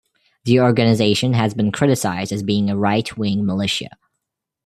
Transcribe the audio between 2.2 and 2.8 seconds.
as being a